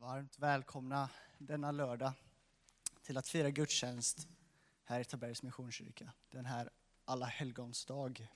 [0.00, 2.12] Varmt välkomna denna lördag
[3.02, 4.28] till att fira gudstjänst
[4.84, 6.12] här i Tabergs Missionskyrka.
[6.30, 6.70] Den här
[7.04, 8.28] alla helgons dag.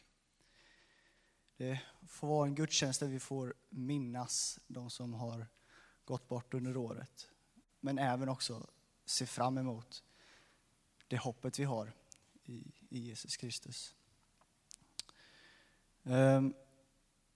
[1.56, 5.46] Det får vara en gudstjänst där vi får minnas de som har
[6.04, 7.28] gått bort under året.
[7.80, 8.66] Men även också
[9.04, 10.04] se fram emot
[11.08, 11.92] det hoppet vi har
[12.44, 13.94] i, i Jesus Kristus.
[16.02, 16.54] Um,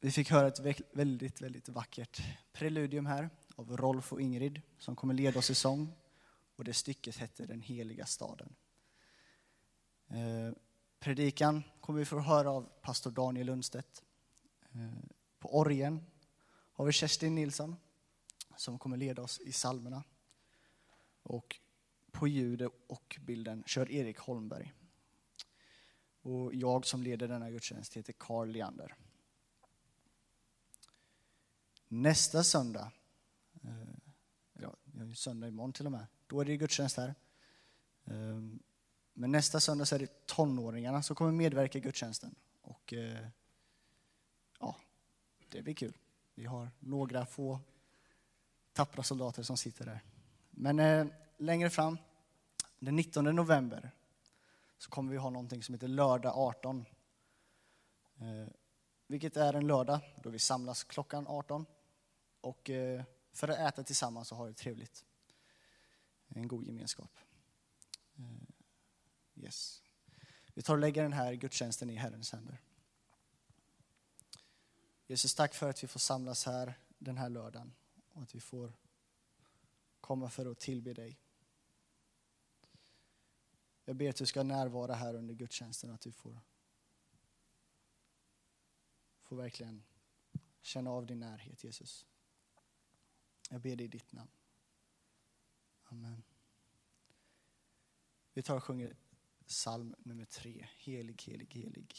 [0.00, 2.22] vi fick höra ett väldigt, väldigt vackert
[2.52, 5.92] preludium här av Rolf och Ingrid som kommer leda oss i sång.
[6.56, 8.54] Och det stycket heter Den heliga staden.
[10.08, 10.52] Eh,
[10.98, 14.04] predikan kommer vi få höra av pastor Daniel Lundstedt.
[14.72, 15.08] Eh,
[15.38, 16.06] på orgen
[16.72, 17.76] har vi Kerstin Nilsson
[18.56, 20.04] som kommer leda oss i salmerna.
[21.22, 21.60] Och
[22.10, 24.72] på ljudet och bilden kör Erik Holmberg.
[26.20, 28.94] Och jag som leder denna gudstjänst heter Carl Leander.
[31.88, 32.92] Nästa söndag,
[33.66, 33.72] Eh,
[34.52, 34.74] ja,
[35.14, 37.14] söndag imorgon till och med, då är det gudstjänst här.
[38.04, 38.58] Ehm,
[39.12, 42.34] men nästa söndag så är det tonåringarna som kommer medverka i gudstjänsten.
[42.62, 43.26] Och eh,
[44.60, 44.76] ja,
[45.48, 45.96] det blir kul.
[46.34, 47.60] Vi har några få
[48.72, 50.00] tappra soldater som sitter där.
[50.50, 51.98] Men eh, längre fram,
[52.78, 53.90] den 19 november,
[54.78, 56.84] så kommer vi ha någonting som heter lördag 18.
[58.18, 58.48] Eh,
[59.06, 61.66] vilket är en lördag då vi samlas klockan 18
[62.40, 63.02] och eh,
[63.36, 65.04] för att äta tillsammans och ha det trevligt.
[66.28, 67.18] En god gemenskap.
[68.16, 69.82] Eh, yes.
[70.54, 72.60] Vi tar och lägger den här gudstjänsten i Herrens händer.
[75.06, 77.74] Jesus, tack för att vi får samlas här den här lördagen
[78.12, 78.72] och att vi får
[80.00, 81.20] komma för att tillbe dig.
[83.84, 86.40] Jag ber att du ska närvara här under gudstjänsten och att du får,
[89.22, 89.84] får verkligen
[90.62, 92.06] känna av din närhet, Jesus.
[93.50, 94.30] Jag ber dig i ditt namn.
[95.84, 96.22] Amen.
[98.32, 98.96] Vi tar och sjunger
[99.46, 100.68] psalm nummer tre.
[100.78, 101.94] Helig, helig, helig.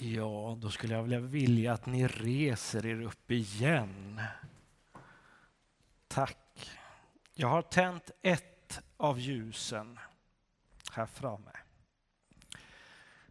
[0.00, 4.20] Ja, då skulle jag vilja att ni reser er upp igen.
[6.08, 6.70] Tack.
[7.34, 9.98] Jag har tänt ett av ljusen
[10.92, 11.50] här framme.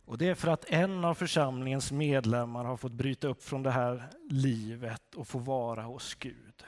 [0.05, 3.71] Och det är för att en av församlingens medlemmar har fått bryta upp från det
[3.71, 6.63] här livet och få vara hos Gud.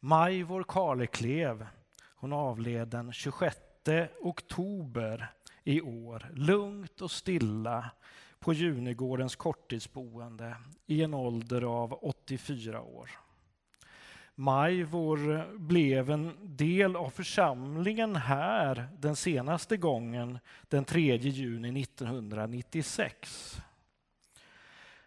[0.00, 1.66] Majvor Karleklev,
[2.14, 3.56] hon avled den 26
[4.20, 5.32] oktober
[5.64, 7.90] i år, lugnt och stilla
[8.40, 13.10] på Junigårdens korttidsboende i en ålder av 84 år.
[14.34, 23.60] Majvor blev en del av församlingen här den senaste gången den 3 juni 1996.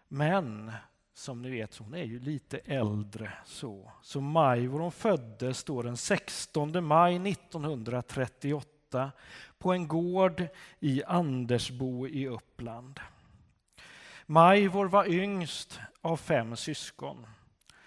[0.08, 0.72] Men
[1.14, 3.92] som ni vet, hon är ju lite äldre så.
[4.02, 9.12] Så Majvor hon föddes då den 16 maj 1938
[9.58, 10.44] på en gård
[10.80, 13.00] i Andersbo i Uppland.
[14.32, 17.26] Majvor var yngst av fem syskon.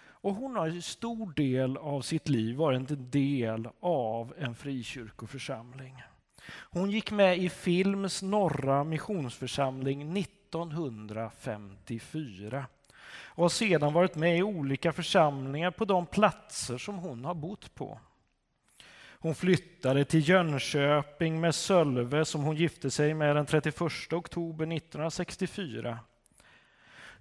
[0.07, 6.03] Och hon har i stor del av sitt liv varit en del av en frikyrkoförsamling.
[6.47, 12.65] Hon gick med i Films norra missionsförsamling 1954
[13.07, 17.75] och har sedan varit med i olika församlingar på de platser som hon har bott
[17.75, 17.99] på.
[19.19, 23.81] Hon flyttade till Jönköping med Sölve som hon gifte sig med den 31
[24.13, 25.99] oktober 1964.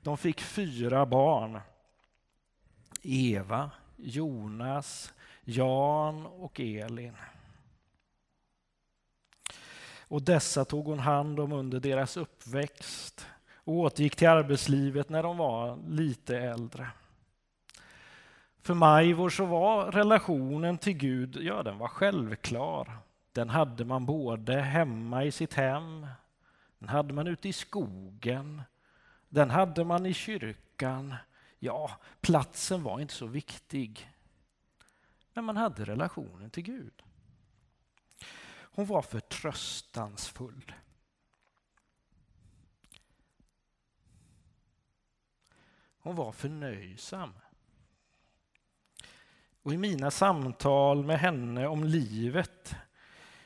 [0.04, 1.60] De fick fyra barn.
[3.02, 5.12] Eva, Jonas,
[5.44, 7.16] Jan och Elin.
[10.08, 15.36] Och dessa tog hon hand om under deras uppväxt och återgick till arbetslivet när de
[15.36, 16.88] var lite äldre.
[18.62, 22.98] För Majvor så var relationen till Gud, ja den var självklar.
[23.32, 26.06] Den hade man både hemma i sitt hem,
[26.78, 28.62] den hade man ute i skogen,
[29.34, 31.14] den hade man i kyrkan.
[31.58, 34.10] Ja, platsen var inte så viktig.
[35.32, 37.02] Men man hade relationen till Gud.
[38.60, 40.72] Hon var förtröstansfull.
[45.98, 47.32] Hon var förnöjsam.
[49.62, 52.74] Och i mina samtal med henne om livet,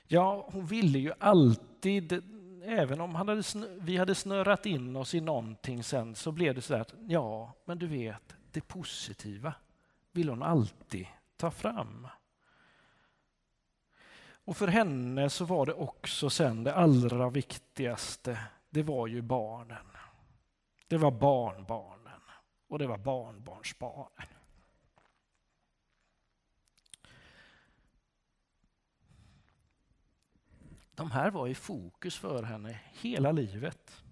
[0.07, 2.38] ja, hon ville ju alltid
[2.69, 3.43] även om hade,
[3.81, 7.79] vi hade snörat in oss i någonting sen så blev det så att ja, men
[7.79, 9.55] du vet, det positiva
[10.13, 11.07] vill hon alltid
[11.37, 12.09] ta fram.
[14.45, 18.39] Och för henne så var det också sen det allra viktigaste,
[18.71, 19.87] det var ju barnen.
[20.89, 22.21] Det var barnbarnen
[22.69, 24.38] och det var barnbarnsbarnen.
[30.99, 34.03] De här var i fokus för henne hela livet.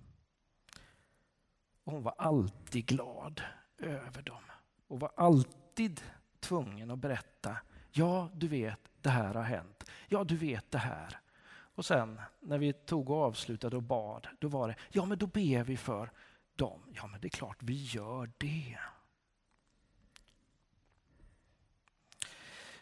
[1.85, 3.43] Och hon var alltid glad
[3.79, 4.43] över dem
[4.87, 6.01] och var alltid
[6.41, 7.57] tvungen att berätta.
[7.91, 9.91] Ja, du vet, det här har hänt.
[10.09, 11.21] Ja, du vet det här.
[11.49, 15.27] Och sen när vi tog och avslutade och bad, då var det, ja men då
[15.27, 16.11] ber vi för
[16.57, 16.83] dem.
[16.95, 18.79] Ja, men det är klart vi gör det.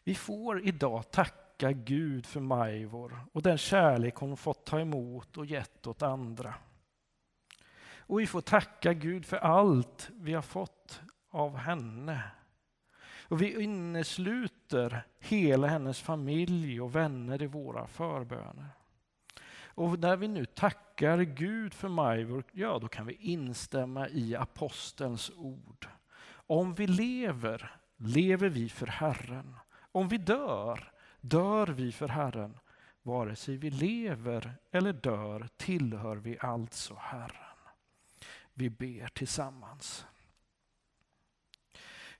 [0.02, 5.36] Vi får idag tacka tacka Gud för Majvor och den kärlek hon fått ta emot
[5.36, 6.54] och gett åt andra.
[7.96, 12.22] Och vi får tacka Gud för allt vi har fått av henne.
[13.28, 18.68] Och vi innesluter hela hennes familj och vänner i våra förböner.
[19.64, 25.30] Och när vi nu tackar Gud för Majvor, ja då kan vi instämma i apostelns
[25.36, 25.88] ord.
[26.46, 29.56] Om vi lever, lever vi för Herren.
[29.92, 30.93] Om vi dör,
[31.26, 32.58] Dör vi för Herren,
[33.02, 37.58] vare sig vi lever eller dör, tillhör vi alltså Herren.
[38.54, 40.06] Vi ber tillsammans.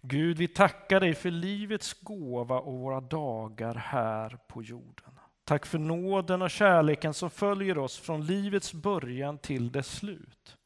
[0.00, 5.18] Gud, vi tackar dig för livets gåva och våra dagar här på jorden.
[5.44, 10.56] Tack för nåden och kärleken som följer oss från livets början till dess slut.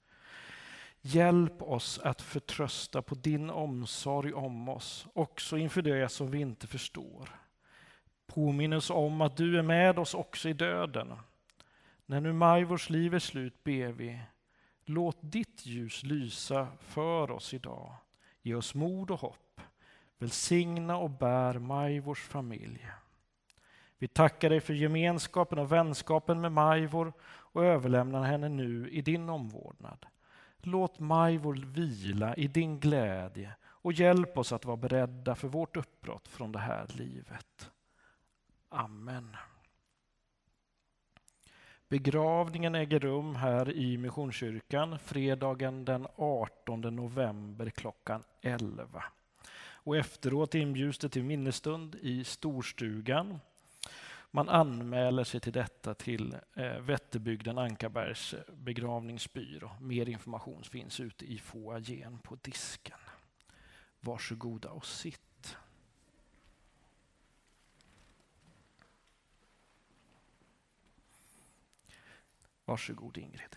[1.01, 6.67] Hjälp oss att förtrösta på din omsorg om oss, också inför det som vi inte
[6.67, 7.48] förstår.
[8.35, 11.15] Påminn oss om att du är med oss också i döden.
[12.07, 14.21] När nu Majvors liv är slut ber vi,
[14.85, 17.95] låt ditt ljus lysa för oss idag.
[18.43, 19.61] Ge oss mod och hopp.
[20.19, 22.87] Välsigna och bär Majvors familj.
[23.99, 29.29] Vi tackar dig för gemenskapen och vänskapen med Majvor och överlämnar henne nu i din
[29.29, 30.07] omvårdnad.
[30.59, 36.29] Låt Majvor vila i din glädje och hjälp oss att vara beredda för vårt uppbrott
[36.29, 37.71] från det här livet.
[38.69, 39.37] Amen.
[41.89, 49.05] Begravningen äger rum här i Missionskyrkan fredagen den 18 november klockan 11.
[49.61, 53.39] Och efteråt inbjuds det till minnesstund i storstugan.
[54.31, 59.71] Man anmäler sig till detta till eh, Vätterbygden Ankarbergs begravningsbyrå.
[59.81, 62.99] Mer information finns ute i foajén på disken.
[64.01, 65.28] Varsågoda och sitt.
[72.69, 73.57] Varsågod Ingrid.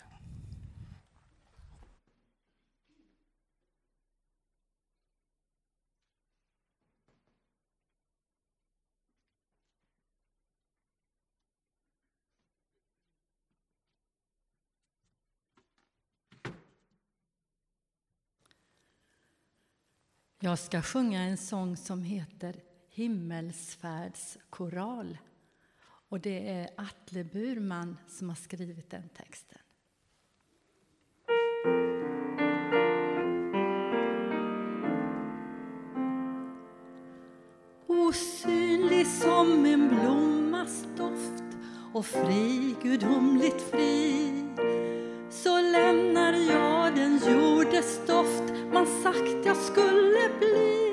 [20.40, 25.18] Jag ska sjunga en sång som heter Himmelsfärdskoral.
[26.12, 29.58] Och det är Atle Burman som har skrivit den texten.
[37.86, 41.42] Osynlig som en blommas doft
[41.92, 44.28] och fri, gudomligt fri
[45.30, 50.92] så lämnar jag den jordes doft man sagt jag skulle bli.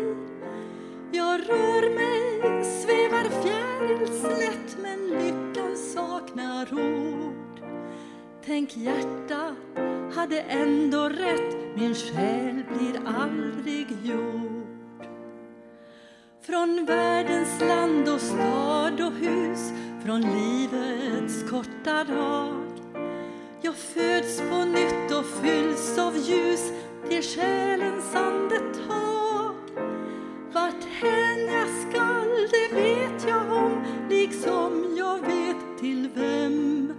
[1.12, 2.29] Jag rör mig,
[2.64, 7.62] svävar fjärilslätt men lyckan saknar ord.
[8.46, 9.56] Tänk hjärtat
[10.16, 15.08] hade ändå rätt, min själ blir aldrig gjord.
[16.42, 19.72] Från världens land och stad och hus,
[20.06, 22.56] från livets korta dag.
[23.62, 26.72] Jag föds på nytt och fylls av ljus
[27.10, 29.29] till själens andetag.
[34.10, 36.94] Liksom jag vet till vem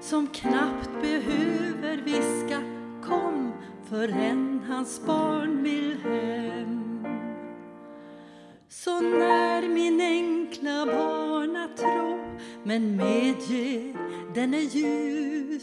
[0.00, 2.62] som knappt behöver viska
[3.04, 3.52] kom
[3.90, 7.04] förrän hans barn vill hem.
[8.68, 12.18] Så när min enkla barnatro
[12.64, 13.94] men medge
[14.34, 15.62] den är ljus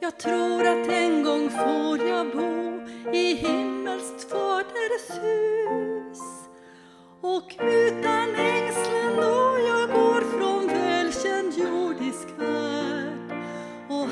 [0.00, 2.80] jag tror att en gång får jag bo
[3.12, 6.20] i himmelskt faders hus
[7.20, 9.35] och utan ängslan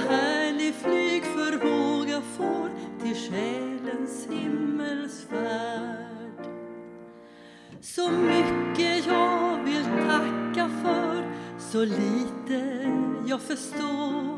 [0.09, 2.71] härlig flygförmåga får
[3.03, 5.95] till själens himmelsfärd.
[7.81, 12.93] Så mycket jag vill tacka för, så lite
[13.27, 14.35] jag förstår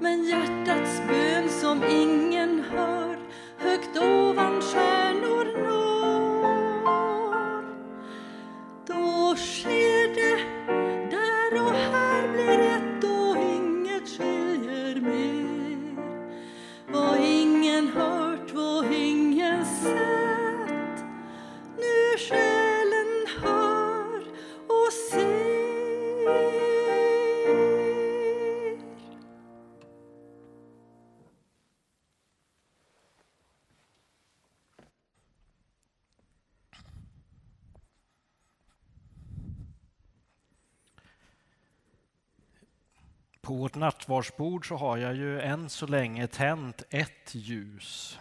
[0.00, 3.18] men hjärtats bön som ingen hör
[3.58, 5.88] högt ovan stjärnor når.
[8.86, 10.57] Då sker det,
[43.48, 48.18] På vårt nattvardsbord så har jag ju än så länge tänt ett ljus.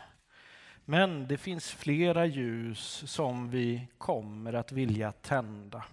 [0.86, 5.86] Men det finns flera ljus som vi kommer att vilja tända.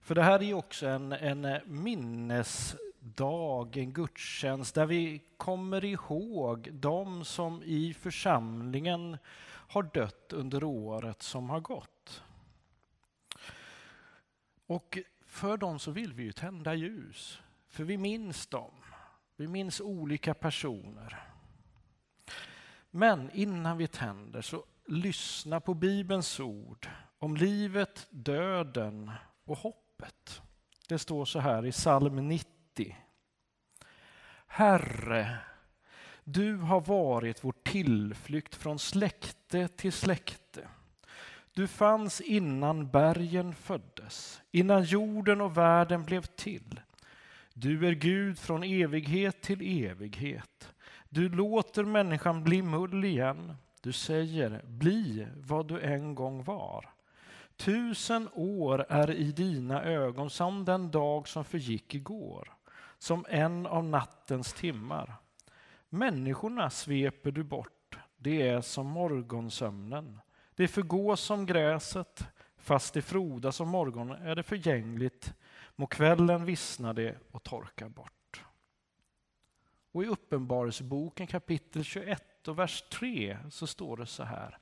[0.00, 7.24] För det här är också en, en minnesdag, en gudstjänst där vi kommer ihåg de
[7.24, 12.22] som i församlingen har dött under året som har gått.
[14.66, 17.40] Och för dem så vill vi ju tända ljus.
[17.78, 18.70] För vi minns dem.
[19.36, 21.22] Vi minns olika personer.
[22.90, 26.88] Men innan vi tänder så lyssna på Bibelns ord
[27.18, 29.10] om livet, döden
[29.44, 30.42] och hoppet.
[30.88, 32.96] Det står så här i psalm 90.
[34.46, 35.38] Herre,
[36.24, 40.68] du har varit vår tillflykt från släkte till släkte.
[41.52, 46.80] Du fanns innan bergen föddes, innan jorden och världen blev till.
[47.60, 50.74] Du är Gud från evighet till evighet.
[51.08, 53.56] Du låter människan bli mull igen.
[53.80, 56.90] Du säger, bli vad du en gång var.
[57.56, 62.52] Tusen år är i dina ögon som den dag som förgick igår,
[62.98, 65.14] som en av nattens timmar.
[65.88, 70.20] Människorna sveper du bort, det är som morgonsömnen.
[70.54, 72.24] Det förgås som gräset,
[72.56, 75.34] fast det frodas som morgonen är det förgängligt
[75.80, 78.44] Må kvällen vissna det och torka bort.
[79.92, 84.58] Och i Uppenbarelseboken kapitel 21 och vers 3 så står det så här.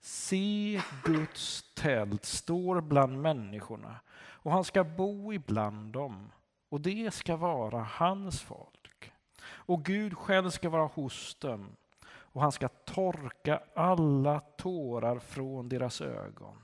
[0.00, 6.32] Se Guds tält står bland människorna och han ska bo ibland dem
[6.68, 9.12] och det ska vara hans folk.
[9.46, 16.00] Och Gud själv ska vara hos dem och han ska torka alla tårar från deras
[16.00, 16.62] ögon.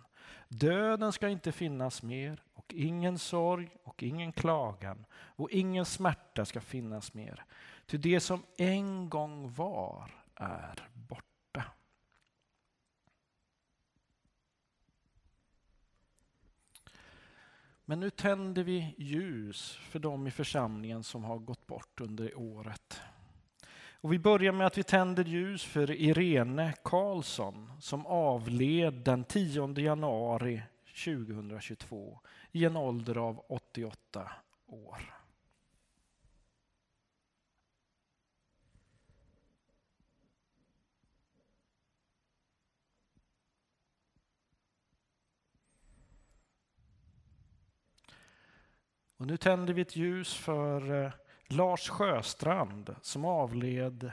[0.49, 6.61] Döden ska inte finnas mer och ingen sorg och ingen klagan och ingen smärta ska
[6.61, 7.45] finnas mer.
[7.87, 11.65] Ty det som en gång var är borta.
[17.85, 23.01] Men nu tänder vi ljus för dem i församlingen som har gått bort under året.
[24.03, 29.81] Och vi börjar med att vi tänder ljus för Irene Karlsson som avled den 10
[29.81, 30.63] januari
[31.05, 32.19] 2022
[32.53, 34.31] i en ålder av 88
[34.67, 35.21] år.
[49.21, 51.13] Och nu tänder vi ett ljus för eh,
[51.47, 54.13] Lars Sjöstrand som avled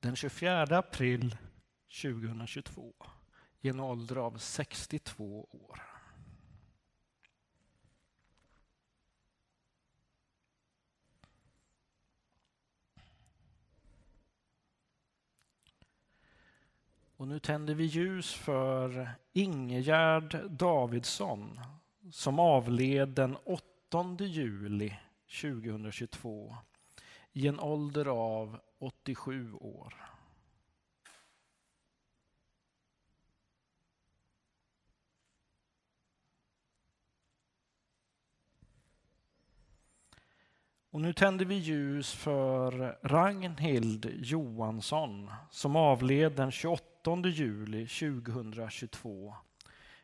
[0.00, 1.36] den 24 april
[1.90, 2.94] 2022
[3.60, 5.82] i en ålder av 62 år.
[17.16, 21.60] Och nu tänder vi ljus för Ingegärd Davidsson
[22.12, 24.96] som avled den 8 juli
[25.42, 26.56] 2022
[27.32, 30.09] i en ålder av 87 år.
[40.92, 49.34] Och nu tänder vi ljus för Ragnhild Johansson som avled den 28 juli 2022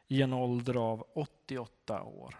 [0.09, 2.37] i en ålder av 88 år.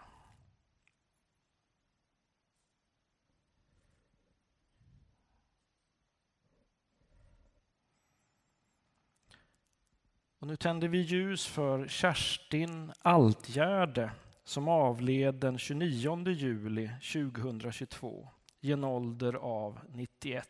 [10.39, 14.11] Och nu tänder vi ljus för Kerstin Altgärde
[14.43, 20.49] som avled den 29 juli 2022 i en ålder av 91.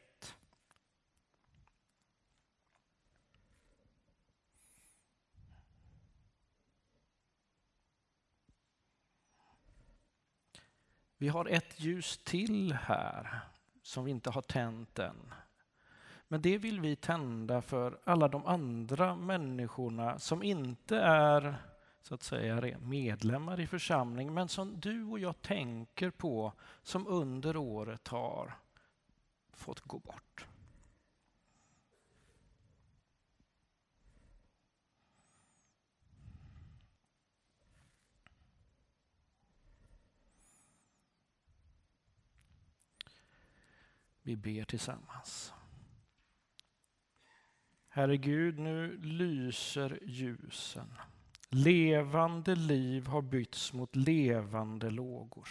[11.20, 13.40] Vi har ett ljus till här
[13.82, 15.34] som vi inte har tänt än.
[16.28, 21.56] Men det vill vi tända för alla de andra människorna som inte är
[22.08, 27.58] så att säga medlemmar i församlingen men som du och jag tänker på som under
[27.58, 28.58] året har
[29.54, 30.48] fått gå bort.
[44.22, 45.54] Vi ber tillsammans.
[47.88, 50.98] Herre Gud, nu lyser ljusen.
[51.50, 55.50] Levande liv har bytts mot levande lågor.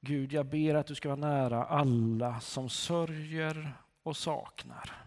[0.00, 3.72] Gud, jag ber att du ska vara nära alla som sörjer
[4.02, 5.06] och saknar.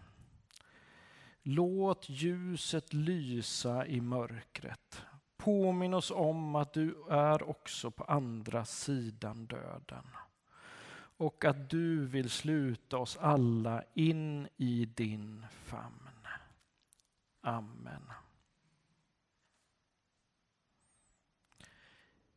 [1.42, 5.02] Låt ljuset lysa i mörkret.
[5.36, 10.04] Påminn oss om att du är också på andra sidan döden
[11.16, 16.08] och att du vill sluta oss alla in i din famn.
[17.40, 18.02] Amen.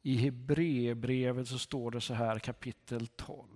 [0.07, 3.47] I Hebreerbrevet så står det så här kapitel 12.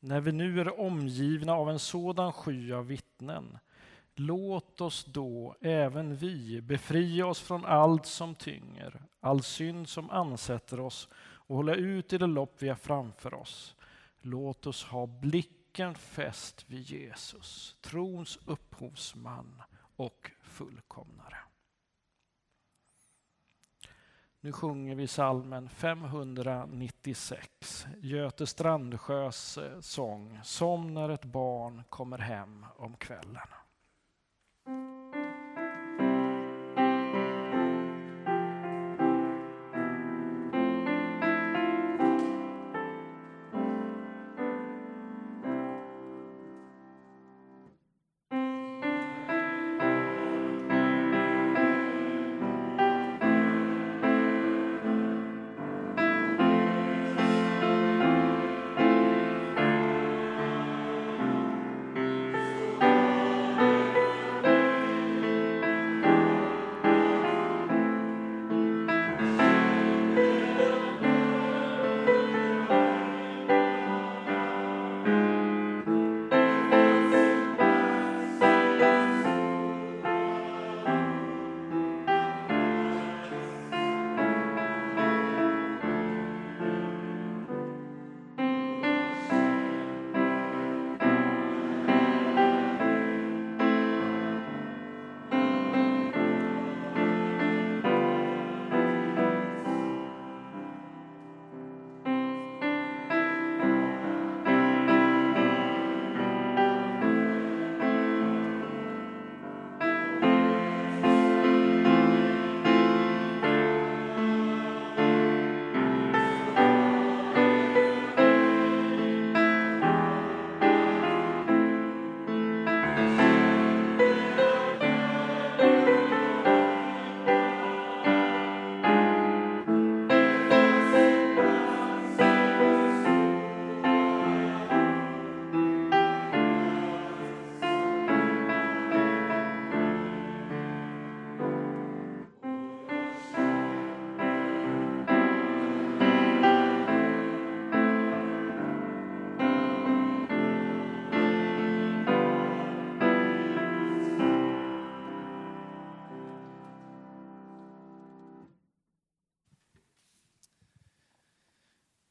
[0.00, 3.58] När vi nu är omgivna av en sådan sky av vittnen
[4.14, 10.80] Låt oss då även vi befria oss från allt som tynger, all synd som ansätter
[10.80, 13.76] oss och hålla ut i det lopp vi har framför oss
[14.20, 19.62] Låt oss ha blicken fäst vid Jesus, trons upphovsman
[19.96, 21.45] och fullkomnare.
[24.46, 32.66] Nu sjunger vi salmen 596, Göte Strandsjös eh, sång, Som när ett barn kommer hem
[32.76, 33.48] om kvällen.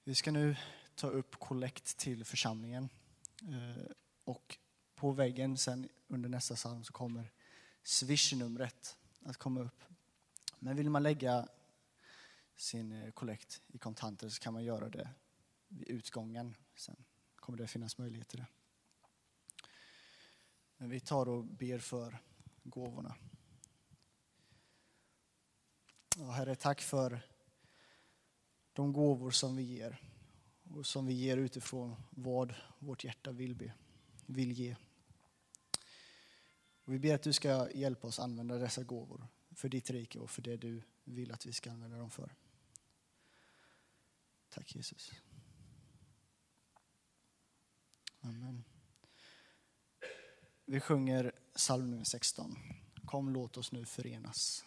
[0.07, 0.55] Vi ska nu
[0.95, 2.89] ta upp kollekt till församlingen.
[3.41, 3.91] Eh,
[4.23, 4.57] och
[4.95, 7.31] på väggen sen under nästa psalm så kommer
[7.83, 9.83] swishnumret att komma upp.
[10.59, 11.47] Men vill man lägga
[12.55, 15.09] sin eh, kollekt i kontanter så kan man göra det
[15.67, 16.55] vid utgången.
[16.75, 16.95] Sen
[17.35, 18.47] kommer det finnas möjlighet till det.
[20.77, 22.19] Men vi tar och ber för
[22.63, 23.15] gåvorna.
[26.17, 27.34] Och herre, tack för
[28.75, 30.01] de gåvor som vi ger
[30.69, 33.73] och som vi ger utifrån vad vårt hjärta vill, be,
[34.25, 34.75] vill ge.
[36.83, 40.29] Och vi ber att du ska hjälpa oss använda dessa gåvor för ditt rike och
[40.29, 42.35] för det du vill att vi ska använda dem för.
[44.49, 45.11] Tack Jesus.
[48.19, 48.63] Amen.
[50.65, 52.55] Vi sjunger psalm nummer 16.
[53.05, 54.65] Kom låt oss nu förenas.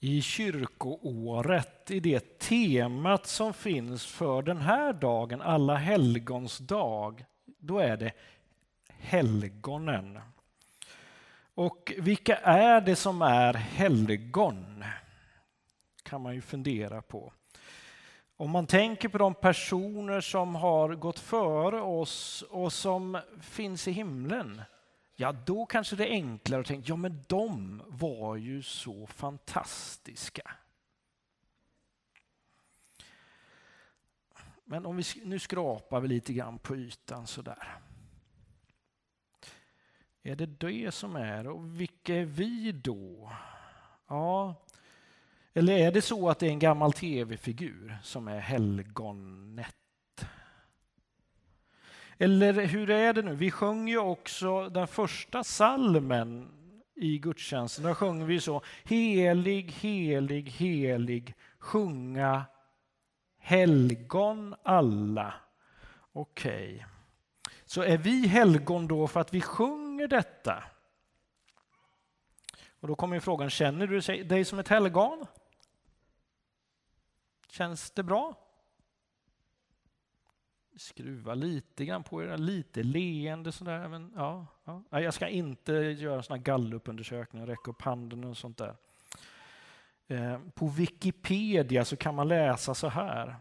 [0.00, 7.78] I kyrkoåret, i det temat som finns för den här dagen, alla helgons dag, då
[7.78, 8.12] är det
[8.88, 10.18] helgonen.
[11.54, 14.84] Och vilka är det som är helgon?
[16.02, 17.32] kan man ju fundera på.
[18.36, 23.92] Om man tänker på de personer som har gått före oss och som finns i
[23.92, 24.62] himlen,
[25.20, 30.50] ja då kanske det är enklare att tänka, ja men de var ju så fantastiska.
[34.64, 37.78] Men om vi, nu skrapar vi lite grann på ytan sådär.
[40.22, 43.32] Är det det som är, och vilka är vi då?
[44.06, 44.54] Ja,
[45.52, 49.76] eller är det så att det är en gammal tv-figur som är helgonet?
[52.18, 53.34] Eller hur är det nu?
[53.34, 56.48] Vi sjöng ju också den första salmen
[56.94, 57.84] i gudstjänsten.
[57.84, 58.62] Där sjöng vi så.
[58.84, 62.44] Helig, helig, helig, sjunga
[63.38, 65.34] helgon alla.
[66.12, 66.74] Okej.
[66.74, 66.84] Okay.
[67.64, 70.64] Så är vi helgon då för att vi sjunger detta?
[72.80, 75.26] Och då kommer frågan, känner du dig som ett helgon?
[77.48, 78.47] Känns det bra?
[80.78, 83.88] Skruva lite grann på er, lite leende sådär.
[83.88, 85.00] Men, ja, ja.
[85.00, 88.74] Jag ska inte göra sådana gallupundersökningar, räcka upp handen och sånt där.
[90.08, 93.36] Eh, på Wikipedia så kan man läsa så här.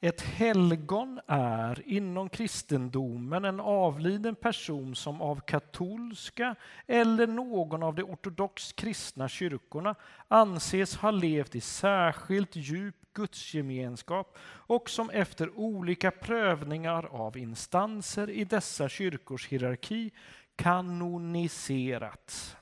[0.00, 6.54] Ett helgon är inom kristendomen en avliden person som av katolska
[6.86, 9.94] eller någon av de ortodox kristna kyrkorna
[10.28, 18.44] anses ha levt i särskilt djup gudsgemenskap och som efter olika prövningar av instanser i
[18.44, 20.10] dessa kyrkors hierarki
[20.56, 22.56] kanoniserats.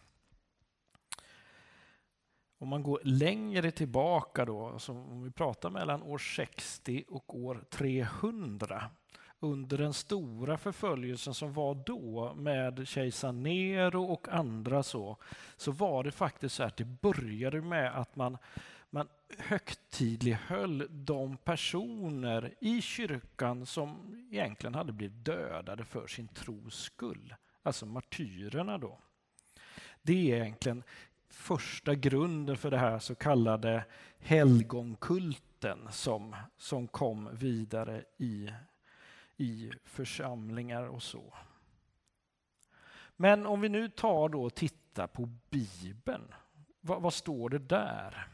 [2.58, 7.64] Om man går längre tillbaka då, alltså om vi pratar mellan år 60 och år
[7.70, 8.90] 300,
[9.44, 15.16] under den stora förföljelsen som var då med kejsar Nero och andra så,
[15.56, 18.38] så var det faktiskt så att det började med att man,
[18.94, 27.34] man högtidlighöll de personer i kyrkan som egentligen hade blivit dödade för sin tros skull.
[27.62, 28.98] Alltså martyrerna då.
[30.02, 30.82] Det är egentligen
[31.28, 33.84] första grunden för det här så kallade
[34.18, 38.50] helgonkulten som, som kom vidare i,
[39.36, 41.34] i församlingar och så.
[43.16, 46.34] Men om vi nu tar då och tittar på Bibeln,
[46.80, 48.28] vad, vad står det där?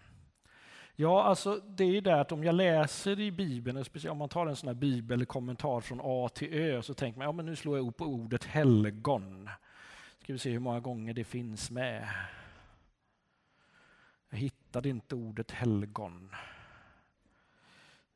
[1.00, 4.28] Ja, alltså det är ju det att om jag läser i Bibeln, speciellt om man
[4.28, 7.56] tar en sån här bibelkommentar från A till Ö, så tänker man ja, men nu
[7.56, 9.50] slår jag upp ordet helgon.
[10.22, 12.08] Ska vi se hur många gånger det finns med.
[14.30, 16.34] Jag hittade inte ordet helgon.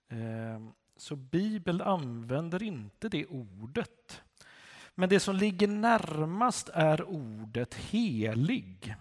[0.09, 4.23] Ehm, så Bibeln använder inte det ordet.
[4.95, 8.97] Men det som ligger närmast är ordet helig.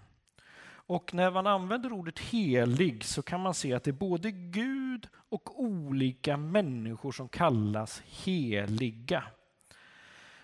[0.86, 5.08] Och när man använder ordet helig så kan man se att det är både Gud
[5.28, 9.24] och olika människor som kallas heliga.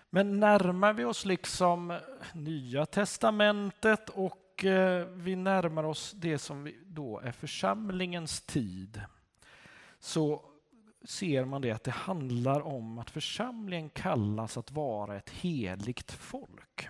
[0.09, 1.99] Men närmar vi oss liksom
[2.33, 9.01] Nya testamentet och eh, vi närmar oss det som då är församlingens tid
[9.99, 10.41] så
[11.03, 16.89] ser man det att det handlar om att församlingen kallas att vara ett heligt folk.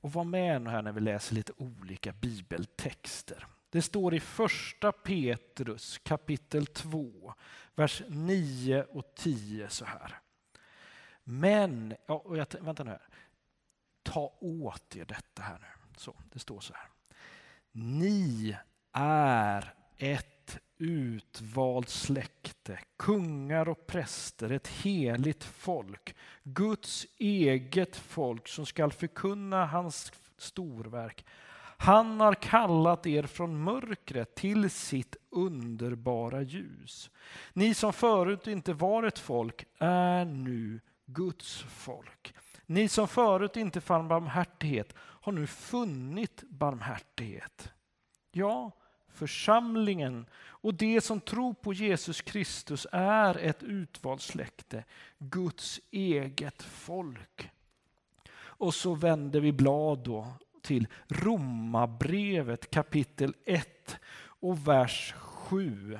[0.00, 3.46] Och var med nu här när vi läser lite olika bibeltexter.
[3.70, 7.34] Det står i första Petrus kapitel 2,
[7.74, 10.18] vers 9 och 10 så här.
[11.24, 13.08] Men, ja, och jag, vänta nu här.
[14.02, 15.66] Ta åt er detta här nu.
[15.96, 16.88] Så, det står så här.
[17.72, 18.56] Ni
[18.92, 22.35] är ett utvalt släkte,
[22.96, 31.24] kungar och präster, ett heligt folk, Guds eget folk som skall förkunna hans storverk.
[31.78, 37.10] Han har kallat er från mörkret till sitt underbara ljus.
[37.52, 42.34] Ni som förut inte var ett folk är nu Guds folk.
[42.66, 47.72] Ni som förut inte fann barmhärtighet har nu funnit barmhärtighet.
[48.32, 48.70] Ja,
[49.08, 50.26] församlingen
[50.66, 54.84] och det som tror på Jesus Kristus är ett utvalt släkte,
[55.18, 57.50] Guds eget folk.
[58.36, 65.98] Och så vänder vi blad då till Romarbrevet kapitel 1 och vers 7.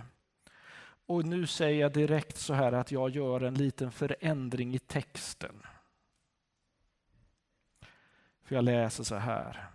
[1.07, 5.63] Och nu säger jag direkt så här att jag gör en liten förändring i texten.
[8.45, 9.67] För jag läser så här.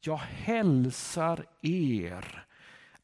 [0.00, 2.47] Jag hälsar er,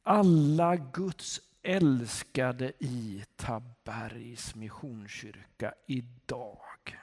[0.04, 6.98] alla Guds älskade i Tabergs Missionskyrka idag.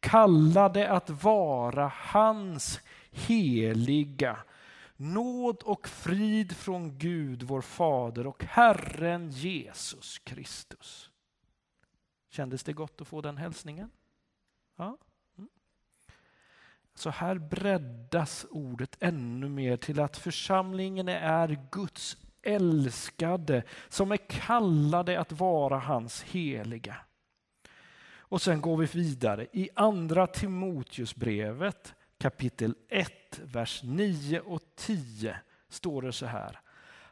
[0.00, 4.38] Kallade att vara hans heliga
[4.96, 11.10] nåd och frid från Gud, vår Fader och Herren Jesus Kristus.
[12.28, 13.90] Kändes det gott att få den hälsningen?
[14.76, 14.98] Ja.
[17.00, 25.20] Så här breddas ordet ännu mer till att församlingen är Guds älskade som är kallade
[25.20, 26.96] att vara hans heliga.
[28.18, 29.46] Och sen går vi vidare.
[29.52, 35.36] I andra Timoteusbrevet kapitel 1, vers 9 och 10
[35.68, 36.60] står det så här.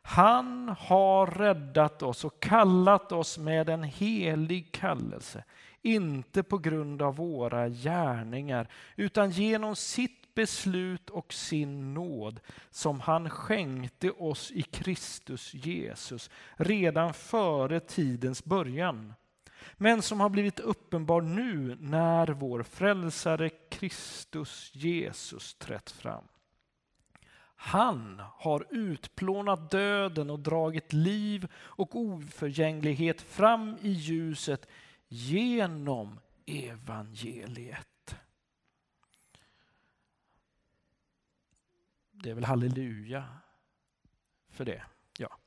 [0.03, 5.45] Han har räddat oss och kallat oss med en helig kallelse,
[5.83, 13.31] inte på grund av våra gärningar, utan genom sitt beslut och sin nåd som han
[13.31, 19.15] skänkte oss i Kristus Jesus redan före tidens början
[19.77, 26.25] men som har blivit uppenbar nu när vår frälsare Kristus Jesus trätt fram.
[27.57, 34.67] Han har utplånat döden och dragit liv och oförgänglighet fram i ljuset
[35.09, 38.17] genom evangeliet.
[42.11, 43.29] Det är väl halleluja
[44.49, 44.83] för det.
[45.19, 45.39] Ja.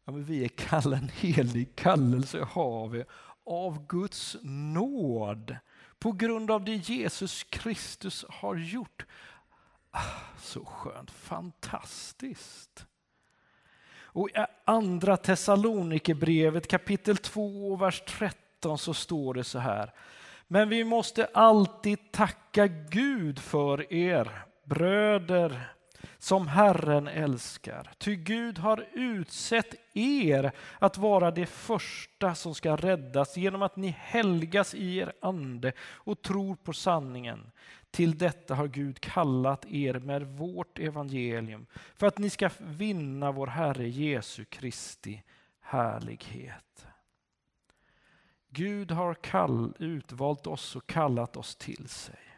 [0.04, 3.04] ja men vi är kallade en helig kallelse har vi
[3.44, 5.56] av Guds nåd
[5.98, 9.06] på grund av det Jesus Kristus har gjort.
[9.90, 12.86] Ah, så skönt, fantastiskt.
[14.12, 14.32] Och i
[14.64, 19.92] andra Thessalonikerbrevet kapitel 2 vers 13 så står det så här.
[20.48, 25.72] Men vi måste alltid tacka Gud för er bröder
[26.18, 27.90] som Herren älskar.
[27.98, 33.88] Ty Gud har utsett er att vara det första som ska räddas genom att ni
[33.98, 37.50] helgas i er ande och tror på sanningen.
[37.90, 43.46] Till detta har Gud kallat er med vårt evangelium för att ni ska vinna vår
[43.46, 45.22] Herre Jesu Kristi
[45.60, 46.86] härlighet.
[48.48, 52.29] Gud har kall, utvalt oss och kallat oss till sig.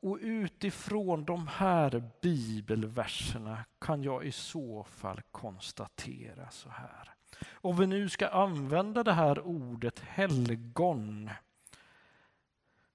[0.00, 7.14] Och utifrån de här bibelverserna kan jag i så fall konstatera så här.
[7.52, 11.30] Om vi nu ska använda det här ordet helgon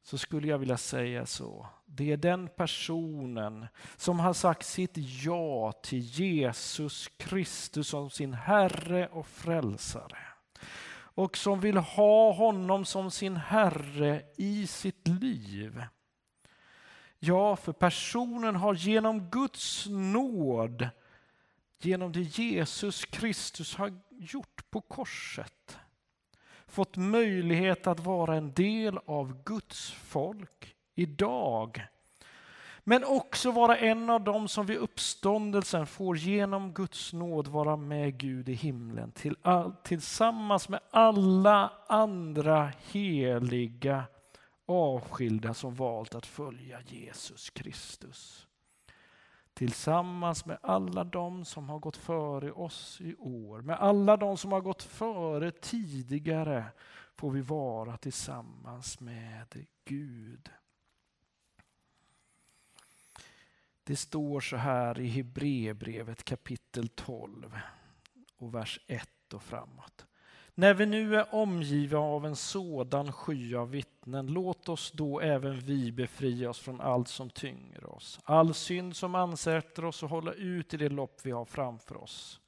[0.03, 1.67] så skulle jag vilja säga så.
[1.85, 9.07] Det är den personen som har sagt sitt ja till Jesus Kristus som sin Herre
[9.07, 10.17] och Frälsare.
[11.15, 15.83] Och som vill ha honom som sin Herre i sitt liv.
[17.25, 20.89] Ja, för personen har genom Guds nåd,
[21.79, 25.77] genom det Jesus Kristus har gjort på korset,
[26.67, 31.85] fått möjlighet att vara en del av Guds folk idag.
[32.83, 38.17] Men också vara en av dem som vid uppståndelsen får genom Guds nåd vara med
[38.17, 44.03] Gud i himlen till all, tillsammans med alla andra heliga
[44.65, 48.47] avskilda som valt att följa Jesus Kristus
[49.53, 54.51] tillsammans med alla de som har gått före oss i år, med alla de som
[54.51, 56.65] har gått före tidigare,
[57.15, 60.49] får vi vara tillsammans med Gud.
[63.83, 67.59] Det står så här i Hebreerbrevet kapitel 12
[68.37, 70.05] och vers 1 och framåt.
[70.55, 75.59] När vi nu är omgivna av en sådan sky av vittnen, låt oss då även
[75.59, 80.33] vi befria oss från allt som tynger oss, all synd som ansätter oss och hålla
[80.33, 82.39] ut i det lopp vi har framför oss.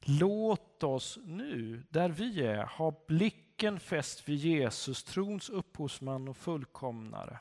[0.00, 7.38] Låt oss nu, där vi är, ha blicken fäst vid Jesus, trons upphovsman och fullkomnare.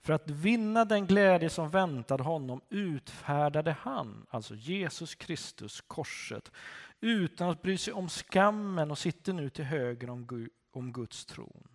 [0.00, 6.52] För att vinna den glädje som väntade honom utfärdade han, alltså Jesus Kristus, korset
[7.00, 11.68] utan att bry sig om skammen och sitter nu till höger om, Guds tron.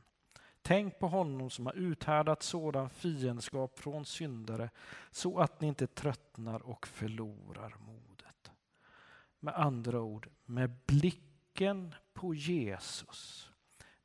[0.62, 4.70] Tänk på honom som har uthärdat sådan fiendskap från syndare
[5.12, 8.52] så att ni inte tröttnar och förlorar modet.
[9.40, 13.50] Med andra ord, med blicken på Jesus,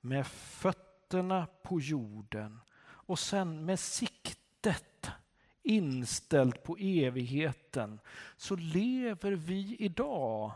[0.00, 2.60] med fötterna på jorden
[3.09, 5.11] och sen med siktet
[5.62, 8.00] inställt på evigheten
[8.36, 10.52] så lever vi idag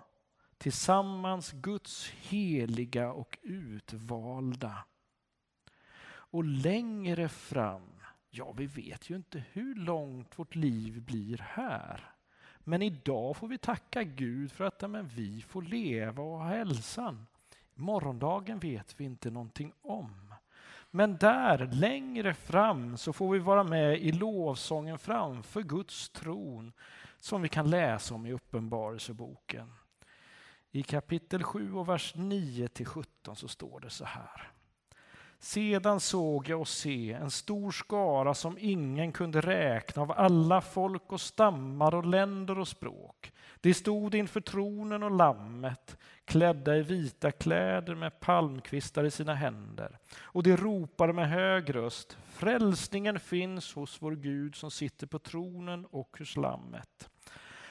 [0.59, 4.85] tillsammans Guds heliga och utvalda.
[6.05, 7.89] Och längre fram,
[8.31, 12.11] ja vi vet ju inte hur långt vårt liv blir här.
[12.59, 17.27] Men idag får vi tacka Gud för att men, vi får leva och ha hälsan.
[17.75, 20.22] Morgondagen vet vi inte någonting om.
[20.95, 26.73] Men där, längre fram, så får vi vara med i lovsången framför Guds tron
[27.19, 29.73] som vi kan läsa om i Uppenbarelseboken.
[30.71, 34.53] I kapitel 7 och vers 9 till 17 så står det så här.
[35.45, 41.13] Sedan såg jag och se en stor skara som ingen kunde räkna av alla folk
[41.13, 43.33] och stammar och länder och språk.
[43.61, 49.99] De stod inför tronen och lammet, klädda i vita kläder med palmkvistar i sina händer.
[50.21, 55.87] Och de ropade med hög röst, frälsningen finns hos vår Gud som sitter på tronen
[55.91, 57.11] och hos lammet.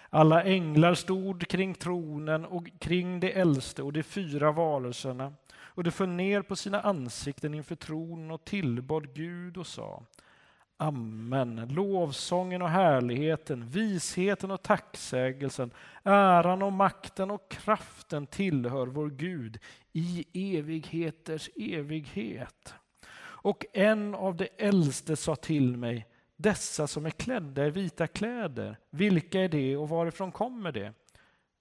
[0.09, 5.33] Alla änglar stod kring tronen och kring de äldste och de fyra varelserna
[5.75, 10.03] och de föll ner på sina ansikten inför tronen och tillbad Gud och sa
[10.81, 11.67] Amen.
[11.69, 15.71] Lovsången och härligheten, visheten och tacksägelsen,
[16.03, 19.59] äran och makten och kraften tillhör vår Gud
[19.93, 20.25] i
[20.57, 22.73] evigheters evighet.
[23.43, 28.77] Och en av de äldste sa till mig, dessa som är klädda i vita kläder,
[28.89, 30.93] vilka är det och varifrån kommer det?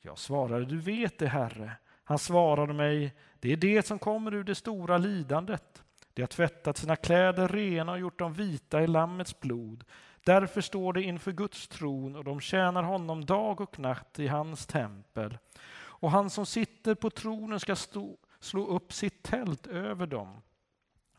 [0.02, 1.72] Jag svarade, du vet det, Herre.
[2.10, 5.82] Han svarade mig, det är det som kommer ur det stora lidandet.
[6.14, 9.84] De har tvättat sina kläder rena och gjort dem vita i Lammets blod.
[10.24, 14.66] Därför står de inför Guds tron och de tjänar honom dag och natt i hans
[14.66, 15.38] tempel.
[15.72, 20.42] Och han som sitter på tronen ska stå, slå upp sitt tält över dem.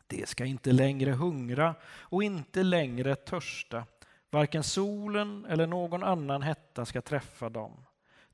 [0.06, 3.84] De ska inte längre hungra och inte längre törsta.
[4.30, 7.84] Varken solen eller någon annan hetta ska träffa dem.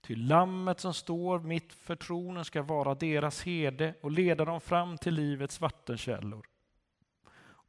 [0.01, 4.99] Ty lammet som står mitt för tronen ska vara deras herde och leda dem fram
[4.99, 6.47] till livets vattenkällor.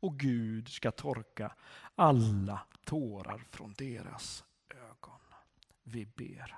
[0.01, 1.55] Och Gud ska torka
[1.95, 5.19] alla tårar från deras ögon.
[5.83, 6.55] Vi ber.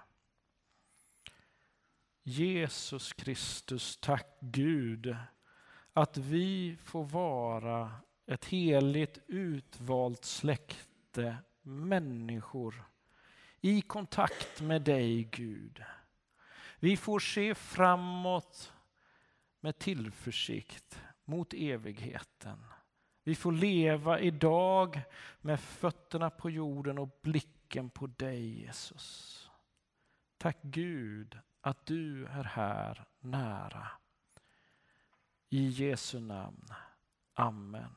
[2.24, 5.16] Jesus Kristus, tack Gud
[5.94, 7.92] att vi får vara
[8.26, 12.91] ett heligt utvalt släkte människor
[13.62, 15.84] i kontakt med dig Gud.
[16.80, 18.74] Vi får se framåt
[19.59, 22.66] med tillförsikt mot evigheten.
[23.24, 25.01] Vi får leva idag
[25.41, 29.49] med fötterna på jorden och blicken på dig Jesus.
[30.38, 33.88] Tack Gud att du är här nära.
[35.49, 36.68] I Jesu namn.
[37.34, 37.95] Amen.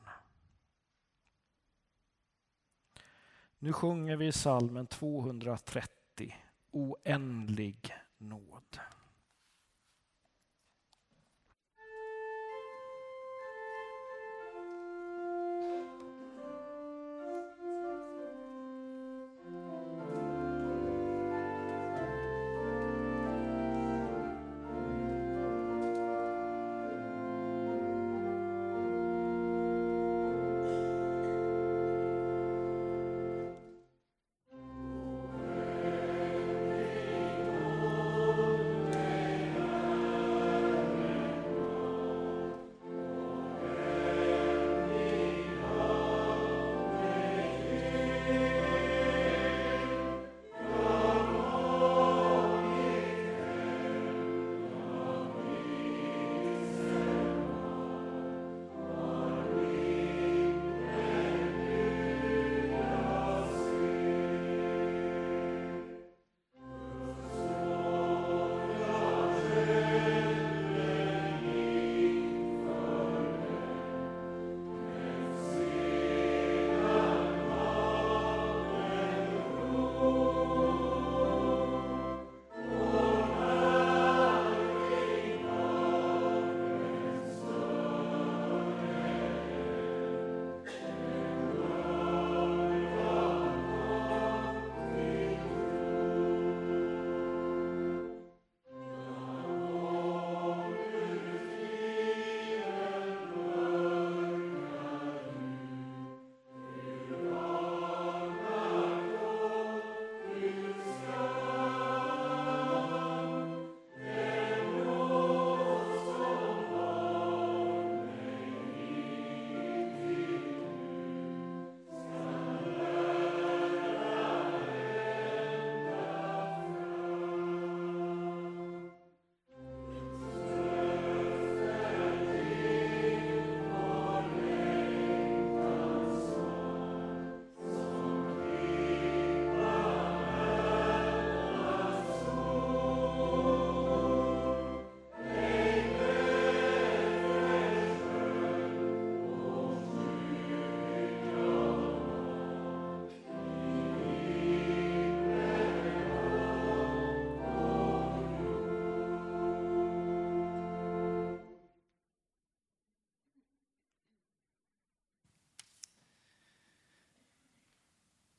[3.59, 6.35] Nu sjunger vi salmen 230,
[6.71, 8.79] Oändlig nåd.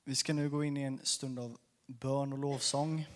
[0.08, 3.06] Vi ska nu gå in i en stund av bön och lovsång.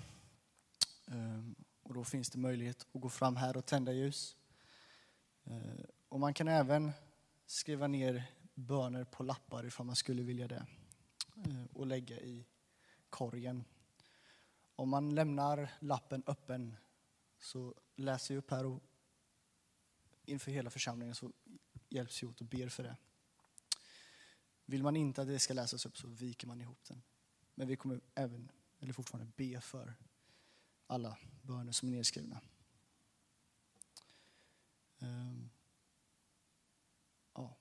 [1.06, 4.36] Ehm, och då finns det möjlighet att gå fram här och tända ljus.
[5.44, 6.92] Eh, och man kan även
[7.46, 8.24] skriva ner
[8.54, 10.66] böner på lappar ifall man skulle vilja det.
[11.36, 12.46] Eh, och lägga i
[13.10, 13.64] korgen
[14.76, 16.76] om man lämnar lappen öppen
[17.38, 18.82] så läser vi upp här och
[20.24, 21.32] inför hela församlingen så
[21.88, 22.96] hjälps vi åt och ber för det.
[24.70, 27.02] Vill man inte att det ska läsas upp så viker man ihop den.
[27.54, 28.50] Men vi kommer även,
[28.80, 29.94] eller fortfarande be för
[30.86, 32.40] alla böner som är nedskrivna.
[34.98, 35.50] Um,
[37.34, 37.56] ja.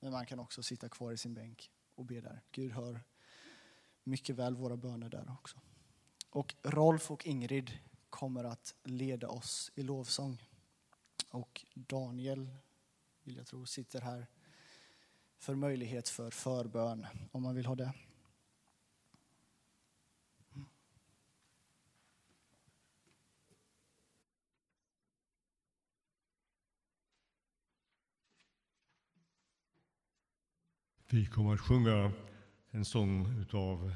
[0.00, 2.42] Men man kan också sitta kvar i sin bänk och be där.
[2.50, 3.00] Gud hör
[4.04, 5.60] mycket väl våra böner där också.
[6.30, 7.78] Och Rolf och Ingrid
[8.10, 10.42] kommer att leda oss i lovsång.
[11.28, 12.50] Och Daniel,
[13.22, 14.26] vill jag tro, sitter här
[15.42, 17.92] för möjlighet för förbön om man vill ha det.
[31.10, 32.12] Vi kommer att sjunga
[32.70, 33.94] en sång av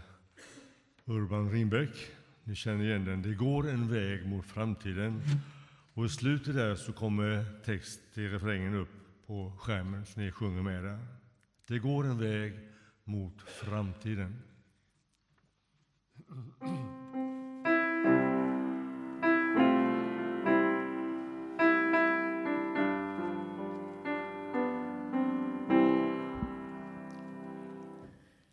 [1.05, 1.91] Urban Rindbäck.
[2.45, 3.23] Ni känner igen den.
[3.23, 5.23] Det går en väg mot framtiden.
[5.95, 8.89] Och i slutet där så kommer text till refrängen upp
[9.27, 11.16] på skärmen så ni sjunger med där.
[11.69, 12.53] Det går en väg
[13.05, 14.43] mot framtiden.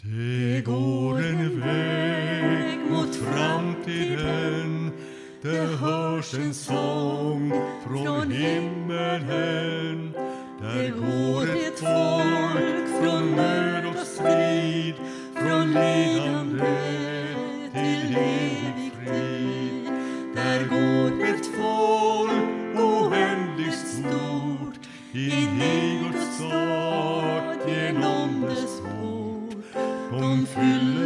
[0.02, 4.92] Det går en väg mot framtiden
[5.42, 6.83] Det hörs en sång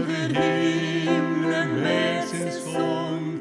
[0.08, 3.39] fyller himlen med sin sång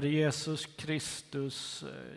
[0.00, 2.16] Herre Jesus Kristus, eh,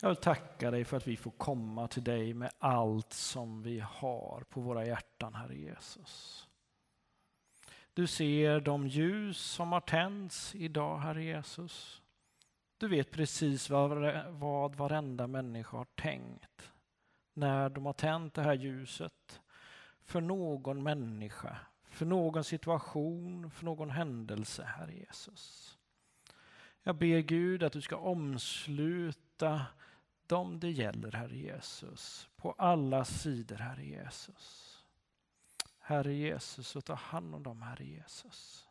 [0.00, 3.80] jag vill tacka dig för att vi får komma till dig med allt som vi
[3.80, 6.46] har på våra hjärtan, Herre Jesus.
[7.94, 12.02] Du ser de ljus som har tänts idag, Herre Jesus.
[12.78, 16.72] Du vet precis vad, vad varenda människa har tänkt
[17.34, 19.40] när de har tänt det här ljuset
[20.04, 21.58] för någon människa,
[21.88, 25.75] för någon situation, för någon händelse, Herre Jesus.
[26.86, 29.66] Jag ber Gud att du ska omsluta
[30.26, 34.84] dem det gäller, Herre Jesus, på alla sidor, Herre Jesus.
[35.78, 38.68] Herre Jesus, och ta hand om dem, Herre Jesus.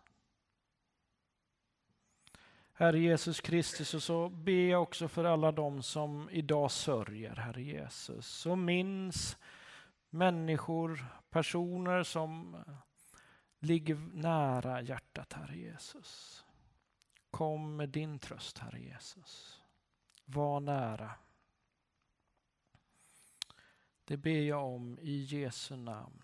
[2.74, 7.62] Herre Jesus Kristus, och så ber jag också för alla dem som idag sörjer, Herre
[7.62, 9.38] Jesus, och minns
[10.10, 12.58] människor, personer som
[13.60, 16.45] ligger nära hjärtat, Herre Jesus.
[17.36, 19.62] Kom med din tröst, Herre Jesus.
[20.26, 21.12] Var nära.
[24.06, 26.24] Det ber jag om i Jesu namn.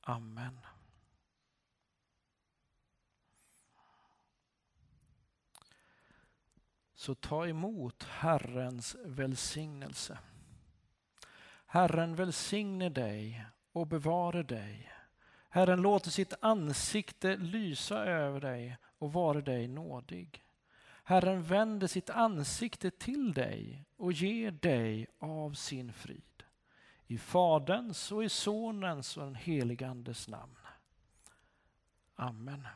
[0.00, 0.60] Amen.
[6.94, 10.18] Så ta emot Herrens välsignelse.
[11.66, 14.92] Herren välsigne dig och bevare dig.
[15.48, 20.42] Herren låter sitt ansikte lysa över dig och vare dig nådig.
[21.04, 26.22] Herren vänder sitt ansikte till dig och ger dig av sin frid.
[27.06, 30.56] I Faderns och i Sonens och den helige Andes namn.
[32.14, 32.66] Amen.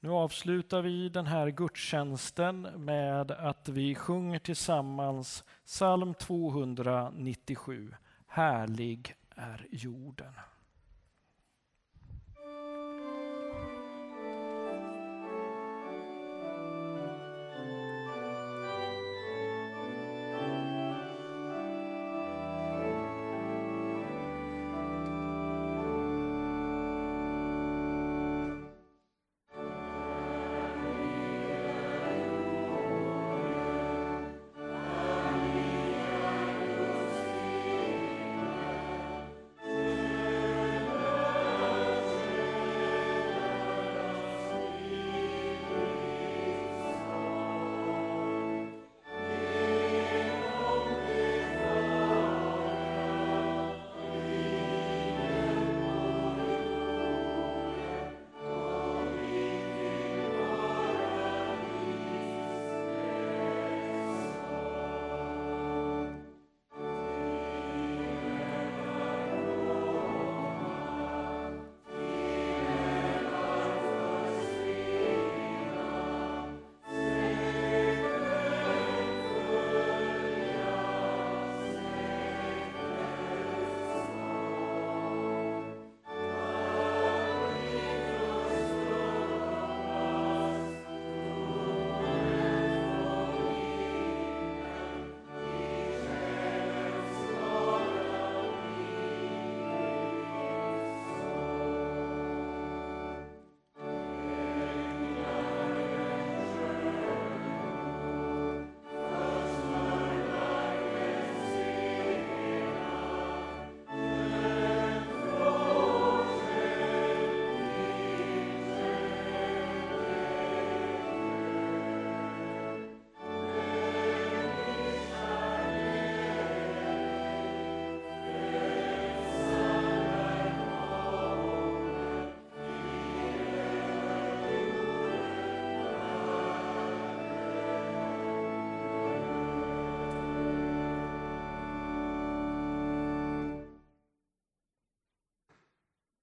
[0.00, 7.94] Nu avslutar vi den här gudstjänsten med att vi sjunger tillsammans psalm 297.
[8.26, 10.32] Härlig är jorden.